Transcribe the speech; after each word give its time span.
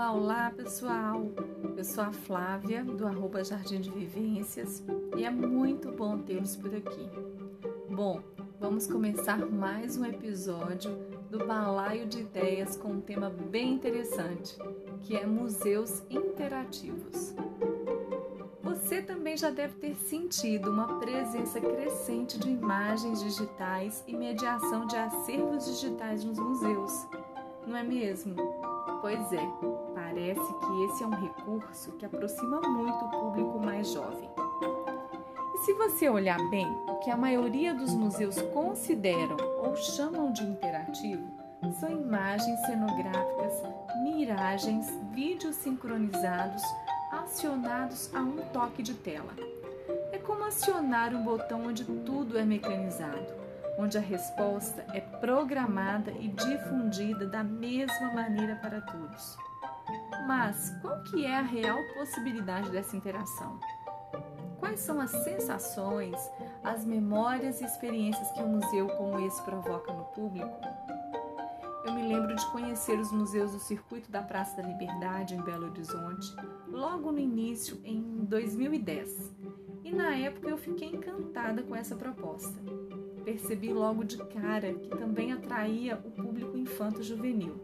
Olá 0.00 0.50
pessoal, 0.56 1.30
eu 1.76 1.84
sou 1.84 2.02
a 2.02 2.10
Flávia 2.10 2.82
do 2.82 3.06
arroba 3.06 3.44
Jardim 3.44 3.82
de 3.82 3.90
Vivências 3.90 4.82
e 5.14 5.24
é 5.24 5.30
muito 5.30 5.92
bom 5.92 6.16
tê-los 6.16 6.56
por 6.56 6.74
aqui. 6.74 7.06
Bom, 7.90 8.22
vamos 8.58 8.86
começar 8.86 9.44
mais 9.44 9.98
um 9.98 10.06
episódio 10.06 10.96
do 11.28 11.44
Balaio 11.44 12.06
de 12.06 12.20
Ideias 12.20 12.76
com 12.76 12.92
um 12.92 13.00
tema 13.02 13.28
bem 13.28 13.74
interessante, 13.74 14.56
que 15.02 15.14
é 15.14 15.26
museus 15.26 16.02
interativos. 16.08 17.34
Você 18.62 19.02
também 19.02 19.36
já 19.36 19.50
deve 19.50 19.74
ter 19.74 19.94
sentido 19.94 20.70
uma 20.70 20.98
presença 20.98 21.60
crescente 21.60 22.38
de 22.38 22.48
imagens 22.48 23.22
digitais 23.22 24.02
e 24.06 24.16
mediação 24.16 24.86
de 24.86 24.96
acervos 24.96 25.66
digitais 25.66 26.24
nos 26.24 26.38
museus, 26.38 27.06
não 27.66 27.76
é 27.76 27.82
mesmo? 27.82 28.34
Pois 29.00 29.32
é, 29.32 29.48
parece 29.94 30.40
que 30.40 30.84
esse 30.84 31.02
é 31.02 31.06
um 31.06 31.10
recurso 31.10 31.92
que 31.92 32.04
aproxima 32.04 32.60
muito 32.60 33.04
o 33.04 33.10
público 33.10 33.58
mais 33.58 33.90
jovem. 33.90 34.28
E 35.54 35.58
se 35.58 35.72
você 35.74 36.08
olhar 36.08 36.38
bem, 36.50 36.66
o 36.88 36.96
que 37.00 37.10
a 37.10 37.16
maioria 37.16 37.74
dos 37.74 37.94
museus 37.94 38.40
consideram 38.52 39.36
ou 39.62 39.76
chamam 39.76 40.32
de 40.32 40.42
interativo 40.42 41.26
são 41.78 41.90
imagens 41.90 42.60
cenográficas, 42.66 43.62
miragens, 44.02 44.90
vídeos 45.12 45.56
sincronizados 45.56 46.62
acionados 47.12 48.14
a 48.14 48.20
um 48.20 48.36
toque 48.52 48.82
de 48.82 48.94
tela. 48.94 49.34
É 50.12 50.18
como 50.18 50.44
acionar 50.44 51.14
um 51.14 51.22
botão 51.22 51.66
onde 51.66 51.84
tudo 51.84 52.38
é 52.38 52.44
mecanizado 52.44 53.39
onde 53.78 53.96
a 53.98 54.00
resposta 54.00 54.84
é 54.92 55.00
programada 55.00 56.10
e 56.12 56.28
difundida 56.28 57.26
da 57.26 57.42
mesma 57.42 58.12
maneira 58.12 58.56
para 58.56 58.80
todos. 58.80 59.36
Mas 60.26 60.76
qual 60.80 61.02
que 61.04 61.24
é 61.24 61.36
a 61.36 61.42
real 61.42 61.78
possibilidade 61.94 62.70
dessa 62.70 62.96
interação? 62.96 63.58
Quais 64.58 64.80
são 64.80 65.00
as 65.00 65.10
sensações, 65.10 66.16
as 66.62 66.84
memórias 66.84 67.60
e 67.60 67.64
experiências 67.64 68.30
que 68.32 68.42
um 68.42 68.56
museu 68.56 68.88
como 68.88 69.18
esse 69.26 69.42
provoca 69.42 69.92
no 69.92 70.04
público? 70.04 70.60
Eu 71.84 71.94
me 71.94 72.06
lembro 72.06 72.36
de 72.36 72.46
conhecer 72.52 72.98
os 72.98 73.10
museus 73.10 73.52
do 73.52 73.58
Circuito 73.58 74.10
da 74.10 74.22
Praça 74.22 74.60
da 74.60 74.68
Liberdade 74.68 75.34
em 75.34 75.40
Belo 75.40 75.66
Horizonte, 75.66 76.34
logo 76.68 77.10
no 77.10 77.18
início, 77.18 77.80
em 77.82 78.02
2010. 78.26 79.34
E 79.82 79.90
na 79.90 80.14
época 80.14 80.50
eu 80.50 80.58
fiquei 80.58 80.88
encantada 80.88 81.62
com 81.62 81.74
essa 81.74 81.96
proposta 81.96 82.60
percebi 83.20 83.72
logo 83.72 84.04
de 84.04 84.18
cara 84.18 84.72
que 84.72 84.88
também 84.90 85.32
atraía 85.32 86.00
o 86.04 86.10
público 86.10 86.56
infanto-juvenil, 86.56 87.54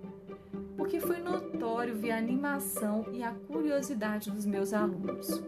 porque 0.77 1.01
foi 1.01 1.19
notório 1.19 1.97
ver 1.97 2.13
a 2.13 2.19
animação 2.19 3.07
e 3.13 3.23
a 3.23 3.33
curiosidade 3.33 4.31
dos 4.31 4.47
meus 4.47 4.73
alunos. 4.73 5.43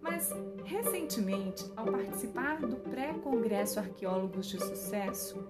Mas, 0.00 0.30
recentemente, 0.64 1.70
ao 1.76 1.86
participar 1.86 2.60
do 2.60 2.76
pré-congresso 2.76 3.78
Arqueólogos 3.78 4.46
de 4.46 4.58
Sucesso, 4.58 5.42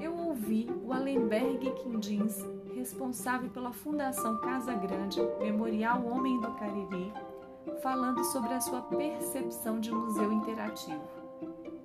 eu 0.00 0.16
ouvi 0.16 0.68
o 0.84 0.92
Allenberg 0.92 1.70
Quindins, 1.82 2.44
responsável 2.74 3.50
pela 3.50 3.72
Fundação 3.72 4.40
Casa 4.40 4.74
Grande 4.74 5.20
Memorial 5.38 6.04
Homem 6.06 6.40
do 6.40 6.50
Cariri, 6.54 7.12
falando 7.82 8.24
sobre 8.24 8.52
a 8.52 8.60
sua 8.60 8.82
percepção 8.82 9.78
de 9.78 9.92
museu 9.92 10.32
interativo 10.32 11.19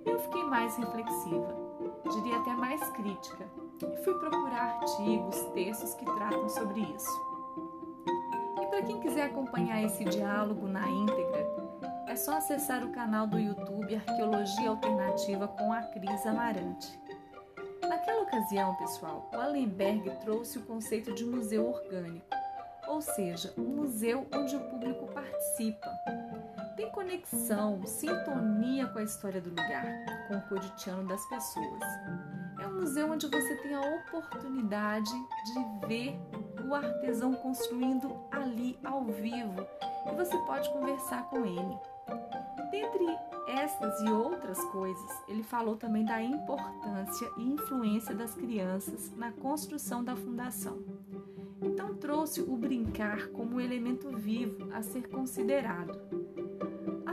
eu 0.05 0.19
fiquei 0.19 0.43
mais 0.43 0.75
reflexiva, 0.77 1.55
diria 2.11 2.37
até 2.37 2.53
mais 2.53 2.81
crítica, 2.91 3.45
e 3.81 4.03
fui 4.03 4.13
procurar 4.19 4.79
artigos, 4.79 5.35
textos 5.53 5.93
que 5.95 6.05
tratam 6.05 6.47
sobre 6.47 6.81
isso. 6.81 7.35
E 8.61 8.67
para 8.67 8.83
quem 8.83 8.99
quiser 8.99 9.25
acompanhar 9.25 9.83
esse 9.83 10.05
diálogo 10.05 10.67
na 10.67 10.87
íntegra, 10.89 11.45
é 12.07 12.15
só 12.15 12.37
acessar 12.37 12.83
o 12.83 12.91
canal 12.91 13.27
do 13.27 13.39
YouTube 13.39 13.95
Arqueologia 13.95 14.69
Alternativa 14.69 15.47
com 15.47 15.73
a 15.73 15.81
Cris 15.81 16.25
Amarante. 16.25 16.97
Naquela 17.81 18.23
ocasião, 18.23 18.75
pessoal, 18.75 19.29
o 19.33 19.37
Allenberg 19.37 20.09
trouxe 20.21 20.59
o 20.59 20.65
conceito 20.65 21.13
de 21.13 21.25
museu 21.25 21.67
orgânico, 21.67 22.25
ou 22.87 23.01
seja, 23.01 23.53
um 23.57 23.63
museu 23.63 24.25
onde 24.33 24.55
o 24.55 24.59
público 24.69 25.07
participa, 25.07 25.89
tem 26.75 26.89
conexão, 26.91 27.81
sintonia 27.85 28.87
com 28.87 28.99
a 28.99 29.03
história 29.03 29.39
do 29.39 29.49
lugar, 29.49 29.85
com 30.27 30.35
o 30.35 30.41
cotidiano 30.41 31.07
das 31.07 31.25
pessoas. 31.27 31.83
É 32.59 32.67
um 32.67 32.81
museu 32.81 33.09
onde 33.09 33.27
você 33.27 33.55
tem 33.57 33.73
a 33.73 33.81
oportunidade 33.81 35.11
de 35.45 35.87
ver 35.87 36.19
o 36.67 36.73
artesão 36.73 37.33
construindo 37.35 38.15
ali 38.31 38.77
ao 38.83 39.05
vivo 39.05 39.65
e 40.05 40.15
você 40.15 40.37
pode 40.39 40.69
conversar 40.71 41.23
com 41.29 41.45
ele. 41.45 41.77
Dentre 42.71 43.05
estas 43.47 44.01
e 44.01 44.09
outras 44.09 44.61
coisas, 44.65 45.11
ele 45.29 45.43
falou 45.43 45.77
também 45.77 46.03
da 46.03 46.21
importância 46.21 47.29
e 47.37 47.43
influência 47.43 48.13
das 48.13 48.33
crianças 48.33 49.15
na 49.15 49.31
construção 49.31 50.03
da 50.03 50.15
fundação. 50.15 50.83
Então 51.61 51.95
trouxe 51.95 52.41
o 52.41 52.57
brincar 52.57 53.27
como 53.27 53.55
um 53.55 53.61
elemento 53.61 54.09
vivo 54.09 54.73
a 54.73 54.81
ser 54.81 55.07
considerado 55.07 56.24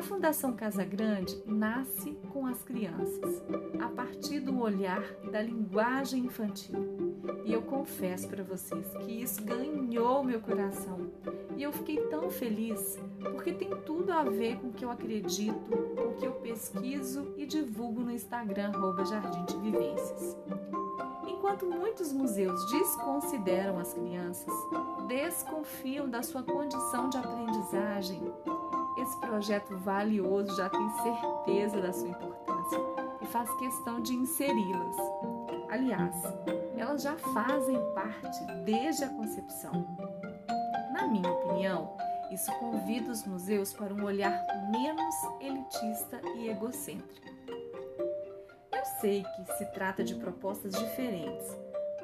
a 0.03 0.05
Fundação 0.05 0.53
Casa 0.53 0.85
Grande 0.85 1.41
nasce 1.47 2.11
com 2.33 2.45
as 2.45 2.61
crianças, 2.65 3.41
a 3.81 3.89
partir 3.89 4.41
do 4.41 4.61
olhar 4.61 5.01
da 5.31 5.41
linguagem 5.41 6.25
infantil. 6.25 7.23
E 7.45 7.53
eu 7.53 7.63
confesso 7.63 8.27
para 8.27 8.43
vocês 8.43 8.85
que 8.97 9.23
isso 9.23 9.41
ganhou 9.45 10.25
meu 10.25 10.41
coração. 10.41 11.09
E 11.57 11.62
eu 11.62 11.73
fiquei 11.73 12.01
tão 12.09 12.29
feliz 12.33 12.99
porque 13.21 13.53
tem 13.53 13.71
tudo 13.87 14.12
a 14.12 14.25
ver 14.25 14.57
com 14.57 14.71
o 14.71 14.73
que 14.73 14.85
eu 14.85 14.91
acredito, 14.91 15.71
com 15.95 16.09
o 16.09 16.15
que 16.15 16.27
eu 16.27 16.33
pesquiso 16.33 17.33
e 17.37 17.47
divulgo 17.47 18.01
no 18.01 18.11
Instagram 18.11 18.73
Jardim 19.09 19.45
de 19.45 19.57
Vivências. 19.59 20.37
Enquanto 21.29 21.65
muitos 21.65 22.12
museus 22.12 22.61
desconsideram 22.73 23.79
as 23.79 23.95
crianças, 23.95 24.53
desconfiam 25.07 26.11
da 26.11 26.25
sua 26.25 26.43
condição 26.43 27.09
de 27.09 27.19
aprendizagem, 27.19 28.21
esse 29.03 29.19
projeto 29.19 29.77
valioso 29.79 30.57
já 30.57 30.69
tem 30.69 30.89
certeza 31.03 31.81
da 31.81 31.93
sua 31.93 32.09
importância 32.09 32.79
e 33.21 33.27
faz 33.27 33.53
questão 33.57 34.01
de 34.01 34.15
inseri-las. 34.15 34.97
Aliás, 35.69 36.15
elas 36.77 37.03
já 37.03 37.17
fazem 37.17 37.77
parte 37.95 38.45
desde 38.65 39.05
a 39.05 39.09
concepção. 39.09 39.87
Na 40.93 41.07
minha 41.09 41.31
opinião, 41.31 41.97
isso 42.31 42.53
convida 42.59 43.11
os 43.11 43.27
museus 43.27 43.73
para 43.73 43.93
um 43.93 44.05
olhar 44.05 44.41
menos 44.71 45.15
elitista 45.41 46.21
e 46.37 46.49
egocêntrico. 46.49 47.33
Eu 48.73 48.85
sei 49.01 49.23
que 49.23 49.53
se 49.59 49.67
trata 49.73 50.05
de 50.05 50.15
propostas 50.15 50.73
diferentes, 50.75 51.57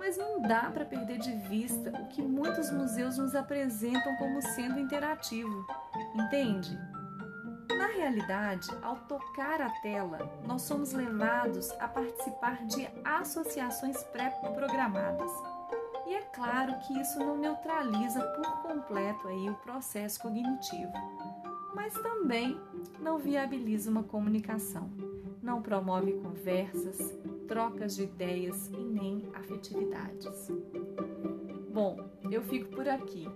mas 0.09 0.17
não 0.17 0.41
dá 0.41 0.71
para 0.71 0.87
perder 0.87 1.19
de 1.19 1.35
vista 1.35 1.91
o 2.01 2.07
que 2.07 2.23
muitos 2.23 2.71
museus 2.71 3.19
nos 3.19 3.35
apresentam 3.35 4.17
como 4.17 4.41
sendo 4.41 4.81
interativo, 4.81 5.67
entende? 6.15 6.81
Na 7.77 7.89
realidade, 7.89 8.71
ao 8.81 8.97
tocar 9.01 9.61
a 9.61 9.69
tela, 9.83 10.19
nós 10.47 10.63
somos 10.63 10.95
levados 10.95 11.71
a 11.73 11.87
participar 11.87 12.65
de 12.65 12.89
associações 13.05 14.03
pré-programadas. 14.05 15.31
E 16.07 16.15
é 16.15 16.23
claro 16.23 16.79
que 16.87 16.99
isso 16.99 17.19
não 17.19 17.37
neutraliza 17.37 18.23
por 18.29 18.63
completo 18.63 19.29
aí 19.29 19.51
o 19.51 19.57
processo 19.57 20.23
cognitivo, 20.23 20.93
mas 21.75 21.93
também 21.93 22.59
não 22.99 23.19
viabiliza 23.19 23.91
uma 23.91 24.05
comunicação, 24.05 24.91
não 25.49 25.63
promove 25.63 26.13
conversas, 26.13 27.19
trocas 27.47 27.97
de 27.97 28.03
ideias 28.03 28.69
e 28.69 28.77
nem 28.77 29.31
afetividades. 29.33 30.53
Bom, 31.73 31.97
eu 32.31 32.43
fico 32.43 32.69
por 32.69 32.87
aqui. 32.87 33.27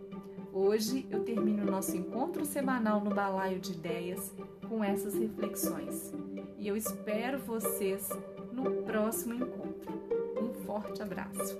Hoje 0.52 1.06
eu 1.10 1.24
termino 1.24 1.64
nosso 1.64 1.96
encontro 1.96 2.44
semanal 2.44 3.00
no 3.00 3.08
Balaio 3.08 3.58
de 3.58 3.72
Ideias 3.72 4.36
com 4.68 4.84
essas 4.84 5.14
reflexões. 5.14 6.12
E 6.58 6.68
eu 6.68 6.76
espero 6.76 7.38
vocês 7.38 8.10
no 8.52 8.82
próximo 8.82 9.32
encontro. 9.32 9.90
Um 10.38 10.52
forte 10.52 11.00
abraço! 11.00 11.58